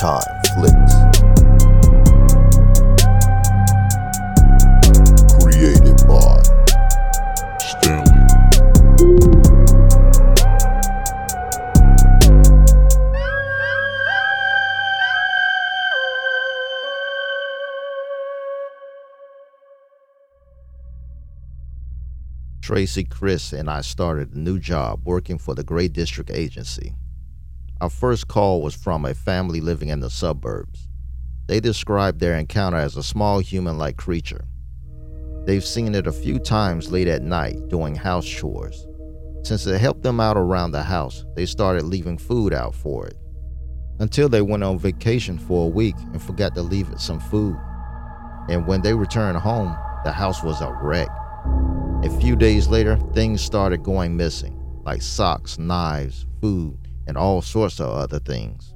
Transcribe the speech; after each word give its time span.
Time 0.00 0.22
Flicks. 0.54 0.94
Created 5.42 5.98
by 6.08 6.40
Stanley. 7.58 8.26
Tracy, 22.62 23.04
Chris, 23.04 23.52
and 23.52 23.68
I 23.68 23.82
started 23.82 24.32
a 24.32 24.38
new 24.38 24.58
job 24.58 25.02
working 25.04 25.36
for 25.36 25.54
the 25.54 25.62
Gray 25.62 25.88
District 25.88 26.30
Agency. 26.30 26.94
Our 27.80 27.88
first 27.88 28.28
call 28.28 28.60
was 28.60 28.74
from 28.74 29.06
a 29.06 29.14
family 29.14 29.62
living 29.62 29.88
in 29.88 30.00
the 30.00 30.10
suburbs. 30.10 30.86
They 31.46 31.60
described 31.60 32.20
their 32.20 32.36
encounter 32.36 32.76
as 32.76 32.94
a 32.94 33.02
small 33.02 33.38
human 33.38 33.78
like 33.78 33.96
creature. 33.96 34.44
They've 35.46 35.64
seen 35.64 35.94
it 35.94 36.06
a 36.06 36.12
few 36.12 36.38
times 36.38 36.92
late 36.92 37.08
at 37.08 37.22
night 37.22 37.68
doing 37.68 37.94
house 37.94 38.26
chores. 38.26 38.86
Since 39.44 39.66
it 39.66 39.80
helped 39.80 40.02
them 40.02 40.20
out 40.20 40.36
around 40.36 40.72
the 40.72 40.82
house, 40.82 41.24
they 41.34 41.46
started 41.46 41.84
leaving 41.84 42.18
food 42.18 42.52
out 42.52 42.74
for 42.74 43.06
it. 43.06 43.16
Until 43.98 44.28
they 44.28 44.42
went 44.42 44.62
on 44.62 44.78
vacation 44.78 45.38
for 45.38 45.64
a 45.64 45.70
week 45.70 45.96
and 46.12 46.22
forgot 46.22 46.54
to 46.56 46.62
leave 46.62 46.90
it 46.90 47.00
some 47.00 47.18
food. 47.18 47.56
And 48.50 48.66
when 48.66 48.82
they 48.82 48.92
returned 48.92 49.38
home, 49.38 49.74
the 50.04 50.12
house 50.12 50.42
was 50.42 50.60
a 50.60 50.70
wreck. 50.82 51.08
A 52.04 52.20
few 52.20 52.36
days 52.36 52.68
later, 52.68 52.98
things 53.14 53.40
started 53.40 53.82
going 53.82 54.18
missing, 54.18 54.60
like 54.84 55.00
socks, 55.00 55.58
knives, 55.58 56.26
food, 56.42 56.89
and 57.10 57.18
all 57.18 57.42
sorts 57.42 57.80
of 57.80 57.90
other 57.90 58.20
things. 58.20 58.72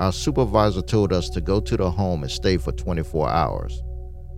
Our 0.00 0.10
supervisor 0.12 0.82
told 0.82 1.12
us 1.12 1.30
to 1.30 1.40
go 1.40 1.60
to 1.60 1.76
the 1.76 1.88
home 1.88 2.24
and 2.24 2.30
stay 2.30 2.56
for 2.56 2.72
24 2.72 3.30
hours. 3.30 3.80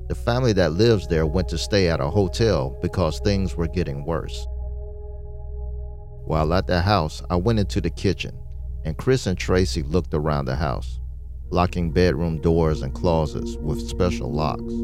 The 0.09 0.15
family 0.15 0.53
that 0.53 0.75
lives 0.75 1.09
there 1.09 1.25
went 1.25 1.49
to 1.49 1.57
stay 1.57 1.89
at 1.89 2.03
a 2.03 2.11
hotel 2.11 2.79
because 2.83 3.19
things 3.21 3.57
were 3.57 3.67
getting 3.67 4.05
worse. 4.05 4.47
While 6.27 6.53
at 6.53 6.67
the 6.67 6.83
house, 6.83 7.23
I 7.31 7.37
went 7.37 7.61
into 7.61 7.81
the 7.81 7.89
kitchen, 7.89 8.39
and 8.85 8.99
Chris 8.99 9.27
and 9.27 9.39
Tracy 9.39 9.83
looked 9.83 10.13
around 10.13 10.45
the 10.45 10.57
house, 10.57 11.01
locking 11.49 11.93
bedroom 11.93 12.43
doors 12.43 12.83
and 12.83 12.93
closets 12.93 13.57
with 13.57 13.89
special 13.89 14.31
locks. 14.31 14.75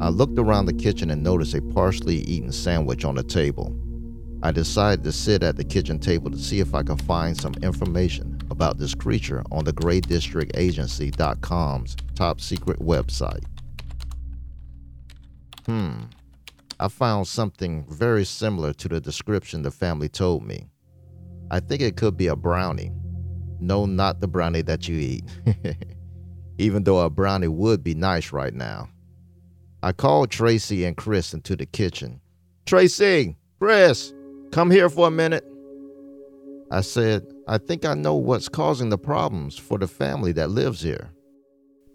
I 0.00 0.08
looked 0.08 0.40
around 0.40 0.66
the 0.66 0.72
kitchen 0.72 1.12
and 1.12 1.22
noticed 1.22 1.54
a 1.54 1.62
partially 1.62 2.16
eaten 2.16 2.50
sandwich 2.50 3.04
on 3.04 3.14
the 3.14 3.22
table. 3.22 3.78
I 4.44 4.52
decided 4.52 5.02
to 5.04 5.12
sit 5.12 5.42
at 5.42 5.56
the 5.56 5.64
kitchen 5.64 5.98
table 5.98 6.30
to 6.30 6.36
see 6.36 6.60
if 6.60 6.74
I 6.74 6.82
could 6.82 7.00
find 7.04 7.34
some 7.34 7.54
information 7.62 8.38
about 8.50 8.76
this 8.76 8.94
creature 8.94 9.42
on 9.50 9.64
the 9.64 9.72
GrayDistrictAgency.com's 9.72 11.96
top 12.14 12.42
secret 12.42 12.78
website. 12.78 13.44
Hmm. 15.64 15.94
I 16.78 16.88
found 16.88 17.26
something 17.26 17.86
very 17.88 18.26
similar 18.26 18.74
to 18.74 18.86
the 18.86 19.00
description 19.00 19.62
the 19.62 19.70
family 19.70 20.10
told 20.10 20.44
me. 20.44 20.68
I 21.50 21.60
think 21.60 21.80
it 21.80 21.96
could 21.96 22.18
be 22.18 22.26
a 22.26 22.36
brownie. 22.36 22.92
No, 23.60 23.86
not 23.86 24.20
the 24.20 24.28
brownie 24.28 24.60
that 24.60 24.88
you 24.88 24.98
eat. 24.98 25.24
Even 26.58 26.84
though 26.84 26.98
a 26.98 27.08
brownie 27.08 27.48
would 27.48 27.82
be 27.82 27.94
nice 27.94 28.30
right 28.30 28.52
now. 28.52 28.90
I 29.82 29.92
called 29.92 30.30
Tracy 30.30 30.84
and 30.84 30.98
Chris 30.98 31.32
into 31.32 31.56
the 31.56 31.64
kitchen. 31.64 32.20
Tracy, 32.66 33.38
Chris, 33.58 34.12
come 34.54 34.70
here 34.70 34.88
for 34.88 35.08
a 35.08 35.10
minute. 35.10 35.44
I 36.70 36.80
said, 36.82 37.26
I 37.48 37.58
think 37.58 37.84
I 37.84 37.94
know 37.94 38.14
what's 38.14 38.48
causing 38.48 38.88
the 38.88 38.96
problems 38.96 39.58
for 39.58 39.78
the 39.78 39.88
family 39.88 40.30
that 40.30 40.48
lives 40.48 40.80
here. 40.80 41.10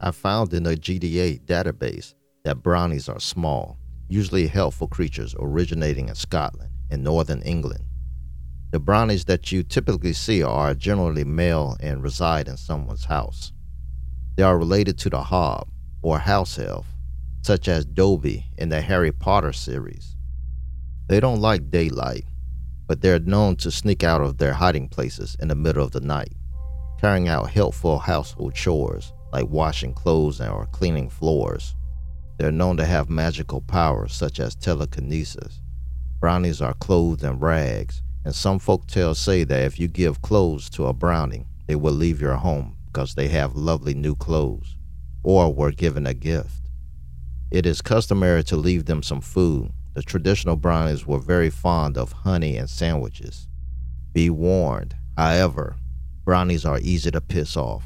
I 0.01 0.11
found 0.11 0.53
in 0.53 0.63
the 0.63 0.75
GDA 0.75 1.45
database 1.45 2.15
that 2.43 2.61
brownies 2.61 3.07
are 3.07 3.21
small, 3.21 3.79
usually 4.09 4.47
helpful 4.47 4.89
creatures 4.89 5.33
originating 5.39 6.09
in 6.09 6.15
Scotland 6.15 6.69
and 6.91 7.01
northern 7.01 7.41
England. 7.43 7.85
The 8.71 8.79
brownies 8.81 9.23
that 9.25 9.53
you 9.53 9.63
typically 9.63 10.11
see 10.11 10.43
are 10.43 10.73
generally 10.73 11.23
male 11.23 11.77
and 11.79 12.03
reside 12.03 12.49
in 12.49 12.57
someone's 12.57 13.05
house. 13.05 13.53
They 14.35 14.43
are 14.43 14.57
related 14.57 14.97
to 14.97 15.09
the 15.09 15.23
hob 15.23 15.69
or 16.01 16.19
house 16.19 16.59
elf, 16.59 16.87
such 17.41 17.69
as 17.69 17.85
Dobby 17.85 18.47
in 18.57 18.67
the 18.67 18.81
Harry 18.81 19.13
Potter 19.13 19.53
series. 19.53 20.17
They 21.07 21.21
don't 21.21 21.39
like 21.39 21.71
daylight, 21.71 22.25
but 22.89 23.01
they're 23.01 23.19
known 23.19 23.55
to 23.55 23.69
sneak 23.69 24.03
out 24.03 24.19
of 24.19 24.39
their 24.39 24.51
hiding 24.51 24.89
places 24.89 25.37
in 25.39 25.47
the 25.47 25.55
middle 25.55 25.85
of 25.85 25.91
the 25.91 26.01
night, 26.01 26.33
carrying 26.99 27.27
out 27.27 27.51
helpful 27.51 27.99
household 27.99 28.55
chores 28.55 29.13
like 29.31 29.47
washing 29.47 29.93
clothes 29.93 30.41
or 30.41 30.65
cleaning 30.71 31.07
floors. 31.07 31.75
They're 32.39 32.51
known 32.51 32.77
to 32.77 32.85
have 32.85 33.07
magical 33.07 33.61
powers 33.61 34.11
such 34.13 34.39
as 34.39 34.55
telekinesis. 34.55 35.61
Brownies 36.19 36.63
are 36.63 36.73
clothed 36.73 37.23
in 37.23 37.37
rags, 37.37 38.01
and 38.25 38.33
some 38.33 38.57
folk 38.57 38.87
tales 38.87 39.19
say 39.19 39.43
that 39.43 39.65
if 39.65 39.79
you 39.79 39.87
give 39.87 40.23
clothes 40.23 40.67
to 40.71 40.87
a 40.87 40.93
brownie, 40.93 41.45
they 41.67 41.75
will 41.75 41.93
leave 41.93 42.19
your 42.19 42.37
home 42.37 42.75
because 42.87 43.13
they 43.13 43.27
have 43.27 43.55
lovely 43.55 43.93
new 43.93 44.15
clothes 44.15 44.75
or 45.21 45.53
were 45.53 45.71
given 45.71 46.07
a 46.07 46.15
gift. 46.15 46.71
It 47.51 47.67
is 47.67 47.83
customary 47.83 48.43
to 48.45 48.55
leave 48.55 48.85
them 48.85 49.03
some 49.03 49.21
food. 49.21 49.71
The 49.99 50.03
traditional 50.03 50.55
brownies 50.55 51.05
were 51.05 51.19
very 51.19 51.49
fond 51.49 51.97
of 51.97 52.13
honey 52.13 52.55
and 52.55 52.69
sandwiches. 52.69 53.49
Be 54.13 54.29
warned, 54.29 54.95
however, 55.17 55.75
brownies 56.23 56.63
are 56.63 56.79
easy 56.79 57.11
to 57.11 57.19
piss 57.19 57.57
off. 57.57 57.83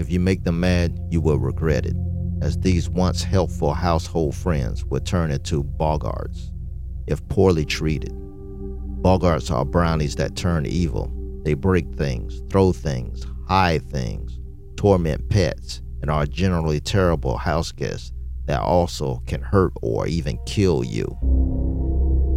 If 0.00 0.10
you 0.10 0.18
make 0.18 0.42
them 0.42 0.58
mad, 0.58 0.98
you 1.08 1.20
will 1.20 1.38
regret 1.38 1.86
it, 1.86 1.94
as 2.42 2.58
these 2.58 2.90
once 2.90 3.22
helpful 3.22 3.74
household 3.74 4.34
friends 4.34 4.84
will 4.84 4.98
turn 4.98 5.30
into 5.30 5.62
boggarts 5.62 6.50
if 7.06 7.24
poorly 7.28 7.64
treated. 7.64 8.12
Boggarts 9.00 9.48
are 9.48 9.64
brownies 9.64 10.16
that 10.16 10.34
turn 10.34 10.66
evil. 10.66 11.12
They 11.44 11.54
break 11.54 11.94
things, 11.94 12.42
throw 12.50 12.72
things, 12.72 13.24
hide 13.46 13.88
things, 13.88 14.36
torment 14.74 15.28
pets, 15.28 15.80
and 16.00 16.10
are 16.10 16.26
generally 16.26 16.80
terrible 16.80 17.36
house 17.36 17.70
guests 17.70 18.10
that 18.46 18.60
also 18.60 19.22
can 19.28 19.40
hurt 19.40 19.72
or 19.80 20.08
even 20.08 20.40
kill 20.44 20.82
you. 20.82 21.16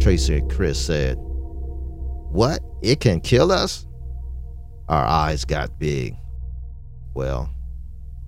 Tracy 0.06 0.36
and 0.36 0.48
Chris 0.48 0.86
said, 0.86 1.16
What? 1.18 2.60
It 2.80 3.00
can 3.00 3.20
kill 3.20 3.50
us? 3.50 3.88
Our 4.88 5.04
eyes 5.04 5.44
got 5.44 5.80
big. 5.80 6.14
Well, 7.16 7.50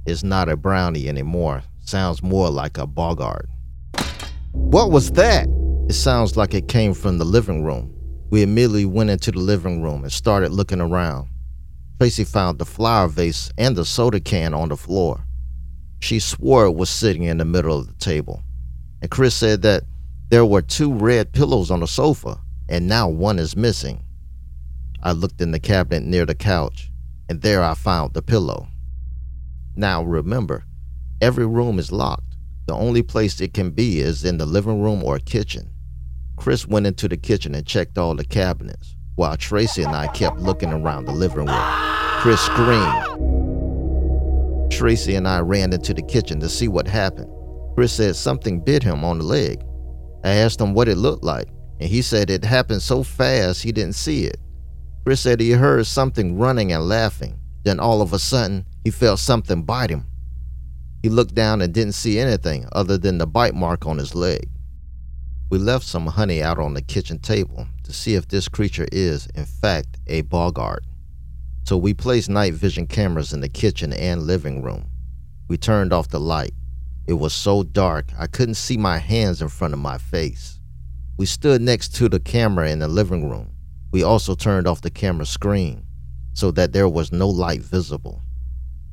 it's 0.05 0.25
not 0.25 0.49
a 0.49 0.57
brownie 0.57 1.09
anymore. 1.09 1.63
Sounds 1.85 2.21
more 2.21 2.51
like 2.51 2.79
a 2.79 2.87
boggart. 2.89 3.49
What 4.51 4.91
was 4.91 5.13
that? 5.13 5.47
It 5.89 5.93
sounds 5.93 6.37
like 6.37 6.53
it 6.53 6.67
came 6.67 6.95
from 6.95 7.19
the 7.19 7.25
living 7.25 7.63
room. 7.63 7.95
We 8.29 8.43
immediately 8.43 8.85
went 8.85 9.11
into 9.11 9.31
the 9.31 9.39
living 9.39 9.81
room 9.81 10.03
and 10.03 10.13
started 10.13 10.51
looking 10.51 10.81
around. 10.81 11.29
Tracy 12.01 12.25
found 12.25 12.59
the 12.59 12.67
flower 12.67 13.07
vase 13.07 13.53
and 13.57 13.77
the 13.77 13.85
soda 13.85 14.19
can 14.19 14.53
on 14.53 14.71
the 14.71 14.77
floor. 14.77 15.25
She 16.01 16.19
swore 16.19 16.65
it 16.65 16.75
was 16.75 16.91
sitting 16.91 17.23
in 17.23 17.39
the 17.39 17.45
middle 17.45 17.79
of 17.79 17.87
the 17.87 18.05
table. 18.05 18.43
And 19.01 19.13
Chris 19.13 19.37
said 19.37 19.63
that 19.63 19.85
there 20.31 20.45
were 20.45 20.63
two 20.63 20.93
red 20.93 21.33
pillows 21.33 21.71
on 21.71 21.81
the 21.81 21.87
sofa, 21.87 22.39
and 22.69 22.87
now 22.87 23.09
one 23.09 23.39
is 23.39 23.57
missing. 23.57 24.05
I 25.03 25.13
looked 25.13 25.41
in 25.41 25.53
the 25.53 25.61
cabinet 25.61 26.03
near 26.05 26.27
the 26.27 26.35
couch, 26.35 26.91
and 27.29 27.41
there 27.41 27.63
I 27.63 27.75
found 27.75 28.13
the 28.13 28.21
pillow. 28.21 28.69
Now 29.75 30.03
remember, 30.03 30.65
every 31.21 31.47
room 31.47 31.79
is 31.79 31.93
locked. 31.93 32.37
The 32.67 32.75
only 32.75 33.03
place 33.03 33.41
it 33.41 33.55
can 33.55 33.71
be 33.71 34.01
is 34.01 34.25
in 34.25 34.37
the 34.37 34.45
living 34.45 34.83
room 34.83 35.03
or 35.03 35.19
kitchen. 35.19 35.71
Chris 36.37 36.67
went 36.67 36.87
into 36.87 37.09
the 37.09 37.17
kitchen 37.17 37.55
and 37.55 37.67
checked 37.67 37.97
all 37.97 38.15
the 38.15 38.25
cabinets, 38.25 38.97
while 39.15 39.37
Tracy 39.37 39.83
and 39.83 39.97
I 39.97 40.09
kept 40.09 40.39
looking 40.39 40.73
around 40.73 41.07
the 41.07 41.13
living 41.13 41.47
room. 41.47 41.65
Chris 42.21 42.41
screamed. 42.41 43.05
Tracy 44.71 45.15
and 45.15 45.27
I 45.27 45.41
ran 45.41 45.73
into 45.73 45.95
the 45.95 46.03
kitchen 46.03 46.39
to 46.41 46.49
see 46.49 46.69
what 46.69 46.87
happened. 46.87 47.33
Chris 47.75 47.95
said 47.95 48.17
something 48.17 48.61
bit 48.61 48.83
him 48.83 49.05
on 49.05 49.19
the 49.19 49.25
leg. 49.25 49.65
I 50.25 50.31
asked 50.31 50.61
him 50.61 50.75
what 50.75 50.89
it 50.89 50.97
looked 50.97 51.25
like, 51.25 51.49
and 51.81 51.89
he 51.89 52.03
said 52.03 52.31
it 52.31 52.45
happened 52.45 52.83
so 52.83 53.03
fast 53.03 53.63
he 53.63 53.73
didn't 53.73 53.95
see 53.95 54.25
it. 54.25 54.39
Chris 55.05 55.21
said 55.21 55.41
he 55.41 55.53
heard 55.53 55.87
something 55.87 56.37
running 56.37 56.73
and 56.73 56.89
laughing. 56.89 57.39
Then 57.65 57.81
all 57.81 58.03
of 58.03 58.13
a 58.13 58.19
sudden, 58.19 58.67
he 58.85 58.91
felt 58.91 59.19
something 59.21 59.63
bite 59.63 59.91
him. 59.91 60.07
He 61.03 61.09
looked 61.09 61.35
down 61.35 61.63
and 61.63 61.73
didn't 61.73 61.95
see 61.95 62.19
anything 62.19 62.67
other 62.73 62.99
than 62.99 63.19
the 63.19 63.27
bite 63.27 63.55
mark 63.55 63.87
on 63.87 63.99
his 63.99 64.15
leg. 64.15 64.49
We 65.51 65.59
left 65.59 65.87
some 65.87 66.07
honey 66.07 66.43
out 66.43 66.59
on 66.59 66.75
the 66.75 66.83
kitchen 66.83 67.21
table 67.21 67.67
to 67.85 67.93
see 67.93 68.15
if 68.15 68.29
this 68.29 68.49
creature 68.49 68.87
is, 68.93 69.27
in 69.35 69.47
fact, 69.47 69.99
a 70.07 70.23
boggart. 70.23 70.85
So 71.65 71.77
we 71.77 71.95
placed 71.95 72.29
night 72.29 72.55
vision 72.55 72.87
cameras 72.87 73.33
in 73.33 73.41
the 73.41 73.49
kitchen 73.49 73.93
and 73.93 74.23
living 74.23 74.63
room. 74.63 74.91
We 75.49 75.57
turned 75.57 75.93
off 75.93 76.09
the 76.09 76.21
light. 76.21 76.53
It 77.09 77.15
was 77.15 77.33
so 77.33 77.63
dark 77.63 78.13
I 78.19 78.27
couldn't 78.27 78.57
see 78.57 78.77
my 78.77 78.99
hands 78.99 79.41
in 79.41 79.49
front 79.49 79.73
of 79.73 79.81
my 79.81 79.97
face. 79.97 80.61
We 81.17 81.25
stood 81.25 81.63
next 81.63 81.95
to 81.95 82.09
the 82.11 82.21
camera 82.21 82.71
in 82.71 82.81
the 82.81 82.87
living 82.87 83.31
room. 83.31 83.51
We 83.93 84.03
also 84.03 84.35
turned 84.35 84.67
off 84.67 84.83
the 84.83 84.91
camera 84.91 85.25
screen 85.25 85.87
so 86.35 86.51
that 86.51 86.75
there 86.75 86.87
was 86.87 87.11
no 87.11 87.27
light 87.27 87.63
visible. 87.63 88.21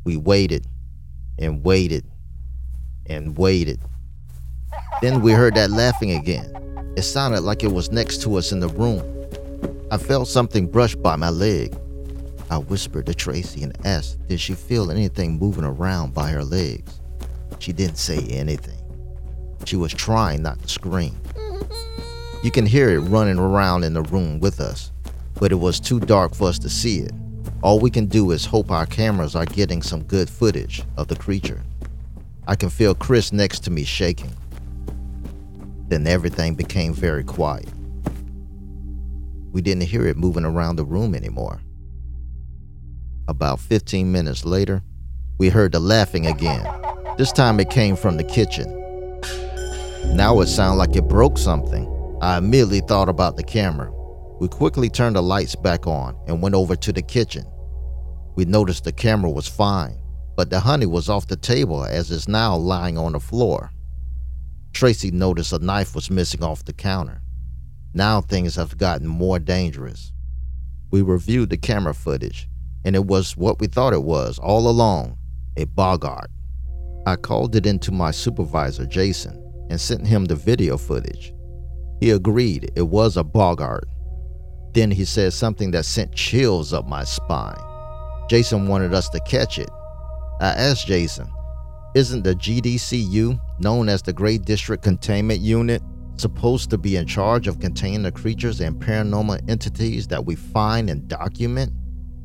We 0.06 0.16
waited 0.16 0.66
and 1.38 1.62
waited 1.62 2.06
and 3.06 3.38
waited. 3.38 3.82
Then 5.02 5.22
we 5.22 5.34
heard 5.34 5.56
that 5.56 5.72
laughing 5.72 6.12
again. 6.12 6.94
It 6.96 7.02
sounded 7.02 7.42
like 7.42 7.66
it 7.66 7.74
was 7.74 7.92
next 7.92 8.22
to 8.22 8.38
us 8.38 8.54
in 8.54 8.62
the 8.62 8.70
room. 8.70 9.04
I 9.92 9.98
felt 9.98 10.30
something 10.30 10.68
brush 10.68 10.96
by 10.96 11.18
my 11.18 11.32
leg. 11.32 11.78
I 12.50 12.60
whispered 12.60 13.08
to 13.08 13.14
Tracy 13.14 13.62
and 13.62 13.78
asked, 13.86 14.26
Did 14.30 14.40
she 14.40 14.54
feel 14.54 14.90
anything 14.90 15.38
moving 15.38 15.66
around 15.66 16.14
by 16.14 16.30
her 16.30 16.46
legs? 16.46 17.02
She 17.66 17.74
didn't 17.74 17.98
say 17.98 18.20
anything. 18.30 18.78
She 19.66 19.76
was 19.76 19.92
trying 19.92 20.44
not 20.44 20.62
to 20.62 20.68
scream. 20.70 21.18
You 22.44 22.52
can 22.52 22.64
hear 22.64 22.92
it 22.92 23.00
running 23.00 23.40
around 23.40 23.84
in 23.84 23.96
the 23.96 24.04
room 24.04 24.40
with 24.40 24.60
us, 24.60 24.92
but 25.40 25.52
it 25.52 25.56
was 25.56 25.80
too 25.80 26.00
dark 26.00 26.36
for 26.36 26.48
us 26.48 26.60
to 26.60 26.70
see 26.70 27.00
it. 27.00 27.12
All 27.64 27.80
we 27.80 27.90
can 27.90 28.06
do 28.06 28.30
is 28.30 28.46
hope 28.46 28.70
our 28.70 28.86
cameras 28.86 29.36
are 29.36 29.48
getting 29.48 29.82
some 29.82 30.04
good 30.04 30.30
footage 30.30 30.84
of 30.96 31.08
the 31.08 31.16
creature. 31.16 31.64
I 32.46 32.56
can 32.56 32.70
feel 32.70 32.94
Chris 32.94 33.34
next 33.34 33.62
to 33.62 33.72
me 33.72 33.84
shaking. 33.84 34.36
Then 35.88 36.06
everything 36.06 36.54
became 36.54 36.94
very 36.94 37.24
quiet. 37.24 37.68
We 39.54 39.64
didn't 39.64 39.88
hear 39.90 40.06
it 40.06 40.18
moving 40.18 40.46
around 40.46 40.76
the 40.76 40.86
room 40.86 41.16
anymore. 41.16 41.62
About 43.28 43.60
15 43.60 44.12
minutes 44.12 44.46
later, 44.46 44.84
we 45.40 45.50
heard 45.50 45.72
the 45.72 45.80
laughing 45.80 46.28
again. 46.28 46.85
This 47.18 47.32
time 47.32 47.62
it 47.62 47.70
came 47.70 47.96
from 47.96 48.18
the 48.18 48.26
kitchen. 48.26 48.68
Now 50.18 50.42
it 50.42 50.48
sounded 50.48 50.76
like 50.78 50.98
it 50.98 51.08
broke 51.08 51.38
something. 51.38 51.90
I 52.22 52.38
immediately 52.38 52.82
thought 52.82 53.08
about 53.08 53.38
the 53.38 53.44
camera. 53.44 53.90
We 54.42 54.50
quickly 54.50 54.90
turned 54.90 55.16
the 55.16 55.24
lights 55.24 55.56
back 55.56 55.88
on 55.88 56.18
and 56.28 56.42
went 56.42 56.56
over 56.56 56.76
to 56.76 56.92
the 56.92 57.02
kitchen. 57.02 57.46
We 58.36 58.44
noticed 58.44 58.84
the 58.84 58.92
camera 58.92 59.32
was 59.32 59.48
fine, 59.48 59.98
but 60.36 60.50
the 60.50 60.60
honey 60.60 60.88
was 60.88 61.08
off 61.08 61.28
the 61.28 61.38
table 61.38 61.86
as 61.86 62.12
it's 62.12 62.28
now 62.28 62.58
lying 62.58 62.98
on 62.98 63.14
the 63.14 63.22
floor. 63.22 63.72
Tracy 64.74 65.10
noticed 65.10 65.54
a 65.54 65.60
knife 65.60 65.96
was 65.96 66.12
missing 66.12 66.44
off 66.44 66.66
the 66.66 66.74
counter. 66.74 67.22
Now 67.94 68.20
things 68.20 68.58
have 68.58 68.78
gotten 68.78 69.08
more 69.08 69.40
dangerous. 69.40 70.12
We 70.92 71.02
reviewed 71.02 71.50
the 71.50 71.58
camera 71.58 71.94
footage, 71.94 72.50
and 72.84 72.94
it 72.94 73.06
was 73.06 73.38
what 73.38 73.62
we 73.62 73.68
thought 73.68 73.94
it 73.94 74.04
was 74.04 74.38
all 74.38 74.68
along 74.68 75.18
a 75.56 75.64
Boggart. 75.64 76.28
I 77.08 77.16
called 77.16 77.56
it 77.56 77.68
into 77.68 77.92
my 77.92 78.12
supervisor, 78.12 78.86
Jason, 78.86 79.42
and 79.70 79.80
sent 79.80 80.08
him 80.08 80.26
the 80.26 80.36
video 80.36 80.78
footage. 80.78 81.34
He 82.00 82.10
agreed 82.10 82.72
it 82.76 82.88
was 82.88 83.16
a 83.16 83.24
Boggart. 83.24 83.88
Then 84.74 84.92
he 84.92 85.06
said 85.06 85.34
something 85.34 85.72
that 85.72 85.86
sent 85.86 86.14
chills 86.14 86.74
up 86.74 86.88
my 86.88 87.04
spine. 87.04 87.62
Jason 88.30 88.68
wanted 88.68 88.94
us 88.94 89.08
to 89.10 89.20
catch 89.22 89.60
it. 89.60 89.70
I 90.42 90.48
asked 90.48 90.88
Jason, 90.88 91.28
Isn't 91.94 92.24
the 92.24 92.34
GDCU, 92.34 93.40
known 93.60 93.88
as 93.88 94.02
the 94.02 94.12
Gray 94.12 94.38
District 94.38 94.84
Containment 94.84 95.40
Unit, 95.40 95.82
supposed 96.18 96.70
to 96.72 96.78
be 96.78 96.96
in 96.96 97.06
charge 97.06 97.48
of 97.48 97.60
containing 97.60 98.04
the 98.04 98.12
creatures 98.12 98.62
and 98.62 98.82
paranormal 98.82 99.48
entities 99.50 100.08
that 100.08 100.26
we 100.26 100.36
find 100.36 100.90
and 100.90 101.08
document? 101.08 101.72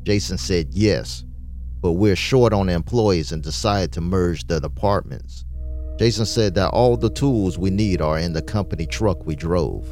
Jason 0.03 0.37
said 0.37 0.67
yes, 0.71 1.23
but 1.81 1.93
we're 1.93 2.15
short 2.15 2.53
on 2.53 2.69
employees 2.69 3.31
and 3.31 3.41
decided 3.41 3.91
to 3.93 4.01
merge 4.01 4.45
the 4.45 4.59
departments. 4.59 5.45
Jason 5.97 6.25
said 6.25 6.55
that 6.55 6.69
all 6.69 6.95
the 6.97 7.09
tools 7.09 7.57
we 7.57 7.69
need 7.69 8.01
are 8.01 8.17
in 8.19 8.33
the 8.33 8.41
company 8.41 8.85
truck 8.85 9.25
we 9.25 9.35
drove. 9.35 9.87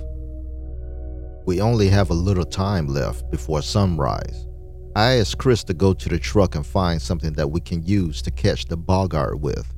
We 1.46 1.62
only 1.62 1.90
have 1.90 2.10
a 2.10 2.16
little 2.16 2.46
time 2.46 2.88
left 2.88 3.30
before 3.32 3.62
sunrise. 3.62 4.48
I 4.96 5.18
asked 5.18 5.38
Chris 5.38 5.64
to 5.66 5.74
go 5.74 5.94
to 5.94 6.10
the 6.10 6.20
truck 6.20 6.56
and 6.56 6.66
find 6.66 7.02
something 7.02 7.34
that 7.34 7.50
we 7.50 7.60
can 7.60 7.84
use 7.84 8.22
to 8.24 8.32
catch 8.32 8.66
the 8.66 8.78
boggart 8.78 9.40
with. 9.40 9.74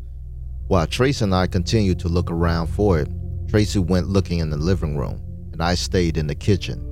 While 0.67 0.87
Tracy 0.87 1.25
and 1.25 1.35
I 1.35 1.47
continued 1.47 1.99
to 1.99 2.09
look 2.09 2.31
around 2.31 2.67
for 2.67 2.99
it, 2.99 3.09
Tracy 3.49 3.79
went 3.79 4.07
looking 4.07 4.39
in 4.39 4.49
the 4.49 4.57
living 4.57 4.97
room, 4.97 5.21
and 5.51 5.61
I 5.61 5.75
stayed 5.75 6.17
in 6.17 6.27
the 6.27 6.35
kitchen. 6.35 6.87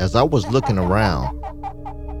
As 0.00 0.16
I 0.16 0.22
was 0.24 0.46
looking 0.48 0.78
around, 0.78 1.40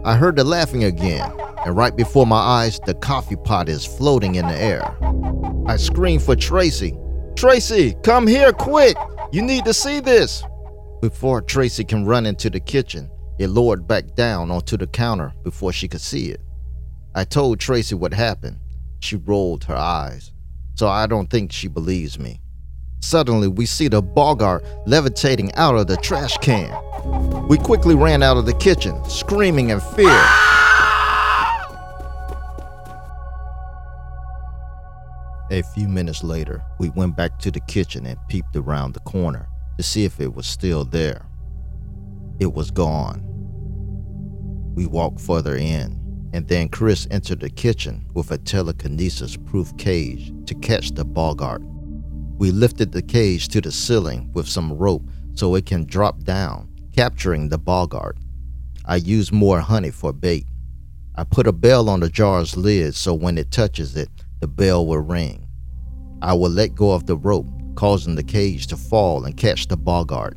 I 0.04 0.16
heard 0.16 0.36
the 0.36 0.44
laughing 0.44 0.84
again, 0.84 1.32
and 1.64 1.76
right 1.76 1.96
before 1.96 2.26
my 2.26 2.36
eyes, 2.36 2.80
the 2.86 2.94
coffee 2.94 3.36
pot 3.36 3.68
is 3.68 3.84
floating 3.84 4.34
in 4.34 4.46
the 4.46 4.56
air. 4.56 4.96
I 5.66 5.76
scream 5.76 6.18
for 6.20 6.34
Tracy. 6.34 6.96
Tracy, 7.36 7.94
come 8.02 8.26
here 8.26 8.52
quick! 8.52 8.96
You 9.32 9.42
need 9.42 9.64
to 9.64 9.74
see 9.74 10.00
this! 10.00 10.42
Before 11.00 11.40
Tracy 11.40 11.84
can 11.84 12.04
run 12.04 12.26
into 12.26 12.50
the 12.50 12.60
kitchen, 12.60 13.10
it 13.38 13.48
lowered 13.48 13.86
back 13.86 14.14
down 14.14 14.50
onto 14.50 14.76
the 14.76 14.86
counter 14.86 15.32
before 15.42 15.72
she 15.72 15.88
could 15.88 16.00
see 16.00 16.30
it. 16.30 16.40
I 17.14 17.24
told 17.24 17.60
Tracy 17.60 17.94
what 17.94 18.12
happened. 18.12 18.58
She 19.00 19.16
rolled 19.16 19.64
her 19.64 19.76
eyes, 19.76 20.32
so 20.74 20.88
I 20.88 21.06
don't 21.06 21.28
think 21.28 21.52
she 21.52 21.68
believes 21.68 22.18
me. 22.18 22.40
Suddenly, 23.00 23.48
we 23.48 23.66
see 23.66 23.88
the 23.88 24.00
Boggart 24.00 24.64
levitating 24.86 25.52
out 25.54 25.74
of 25.74 25.88
the 25.88 25.96
trash 25.96 26.36
can. 26.38 26.72
We 27.48 27.58
quickly 27.58 27.96
ran 27.96 28.22
out 28.22 28.36
of 28.36 28.46
the 28.46 28.54
kitchen, 28.54 29.04
screaming 29.08 29.70
in 29.70 29.80
fear. 29.80 30.51
A 35.52 35.60
few 35.60 35.86
minutes 35.86 36.24
later, 36.24 36.64
we 36.78 36.88
went 36.88 37.14
back 37.14 37.38
to 37.40 37.50
the 37.50 37.60
kitchen 37.60 38.06
and 38.06 38.18
peeped 38.30 38.56
around 38.56 38.94
the 38.94 39.00
corner 39.00 39.46
to 39.76 39.82
see 39.82 40.06
if 40.06 40.18
it 40.18 40.34
was 40.34 40.46
still 40.46 40.86
there. 40.86 41.26
It 42.40 42.54
was 42.54 42.70
gone. 42.70 43.20
We 44.74 44.86
walked 44.86 45.20
further 45.20 45.54
in, 45.54 46.30
and 46.32 46.48
then 46.48 46.70
Chris 46.70 47.06
entered 47.10 47.40
the 47.40 47.50
kitchen 47.50 48.06
with 48.14 48.30
a 48.30 48.38
telekinesis 48.38 49.36
proof 49.36 49.76
cage 49.76 50.32
to 50.46 50.54
catch 50.54 50.92
the 50.92 51.04
Boggart. 51.04 51.60
We 52.38 52.50
lifted 52.50 52.92
the 52.92 53.02
cage 53.02 53.48
to 53.48 53.60
the 53.60 53.72
ceiling 53.72 54.30
with 54.32 54.48
some 54.48 54.72
rope 54.72 55.06
so 55.34 55.54
it 55.54 55.66
can 55.66 55.84
drop 55.84 56.24
down, 56.24 56.72
capturing 56.96 57.50
the 57.50 57.58
Boggart. 57.58 58.16
I 58.86 58.96
used 58.96 59.32
more 59.32 59.60
honey 59.60 59.90
for 59.90 60.14
bait. 60.14 60.46
I 61.14 61.24
put 61.24 61.46
a 61.46 61.52
bell 61.52 61.90
on 61.90 62.00
the 62.00 62.08
jar's 62.08 62.56
lid 62.56 62.94
so 62.94 63.12
when 63.12 63.36
it 63.36 63.50
touches 63.50 63.98
it, 63.98 64.08
the 64.42 64.48
bell 64.48 64.84
will 64.84 64.98
ring. 64.98 65.46
I 66.20 66.34
will 66.34 66.50
let 66.50 66.74
go 66.74 66.90
of 66.90 67.06
the 67.06 67.16
rope, 67.16 67.46
causing 67.76 68.16
the 68.16 68.24
cage 68.24 68.66
to 68.66 68.76
fall 68.76 69.24
and 69.24 69.36
catch 69.36 69.68
the 69.68 69.76
Boggart. 69.76 70.36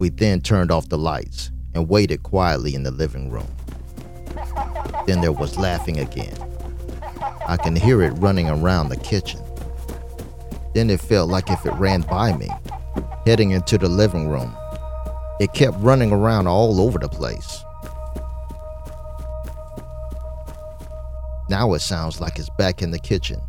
We 0.00 0.08
then 0.08 0.40
turned 0.40 0.72
off 0.72 0.88
the 0.88 0.98
lights 0.98 1.52
and 1.72 1.88
waited 1.88 2.24
quietly 2.24 2.74
in 2.74 2.82
the 2.82 2.90
living 2.90 3.30
room. 3.30 3.46
Then 5.06 5.20
there 5.20 5.30
was 5.30 5.56
laughing 5.56 6.00
again. 6.00 6.36
I 7.46 7.56
can 7.56 7.76
hear 7.76 8.02
it 8.02 8.10
running 8.14 8.50
around 8.50 8.88
the 8.88 8.96
kitchen. 8.96 9.40
Then 10.74 10.90
it 10.90 11.00
felt 11.00 11.30
like 11.30 11.48
if 11.48 11.64
it 11.64 11.74
ran 11.74 12.00
by 12.00 12.36
me, 12.36 12.48
heading 13.24 13.52
into 13.52 13.78
the 13.78 13.88
living 13.88 14.28
room. 14.28 14.52
It 15.38 15.52
kept 15.52 15.78
running 15.78 16.10
around 16.10 16.48
all 16.48 16.80
over 16.80 16.98
the 16.98 17.08
place. 17.08 17.62
Now 21.50 21.74
it 21.74 21.80
sounds 21.80 22.20
like 22.20 22.38
it's 22.38 22.48
back 22.58 22.80
in 22.80 22.92
the 22.92 22.98
kitchen. 23.00 23.40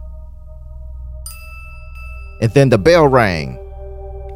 And 2.42 2.52
then 2.56 2.70
the 2.70 2.80
bell 2.80 3.08
rang. 3.08 3.60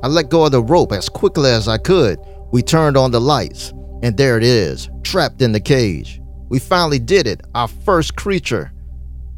I 0.04 0.08
let 0.08 0.30
go 0.30 0.46
of 0.46 0.52
the 0.52 0.62
rope 0.62 0.92
as 0.92 1.10
quickly 1.10 1.50
as 1.50 1.68
I 1.68 1.80
could. 1.80 2.20
We 2.52 2.62
turned 2.62 2.96
on 2.96 3.10
the 3.10 3.20
lights, 3.20 3.74
and 4.04 4.16
there 4.16 4.38
it 4.38 4.44
is, 4.44 4.88
trapped 5.02 5.42
in 5.42 5.52
the 5.52 5.60
cage. 5.60 6.22
We 6.48 6.60
finally 6.60 7.00
did 7.00 7.26
it, 7.26 7.42
our 7.56 7.68
first 7.68 8.16
creature, 8.16 8.72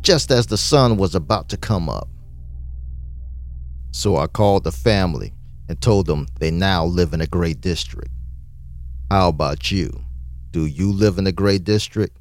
just 0.01 0.29
as 0.29 0.45
the 0.45 0.57
sun 0.57 0.97
was 0.97 1.15
about 1.15 1.47
to 1.49 1.57
come 1.57 1.87
up. 1.87 2.09
So 3.91 4.17
I 4.17 4.27
called 4.27 4.65
the 4.65 4.73
family 4.73 5.33
and 5.69 5.79
told 5.79 6.05
them 6.05 6.27
they 6.41 6.51
now 6.51 6.83
live 6.83 7.13
in 7.13 7.21
a 7.21 7.27
great 7.27 7.61
district. 7.61 8.11
How 9.09 9.29
about 9.29 9.71
you? 9.71 10.03
Do 10.51 10.65
you 10.65 10.91
live 10.91 11.17
in 11.17 11.27
a 11.27 11.31
great 11.31 11.63
district? 11.63 12.19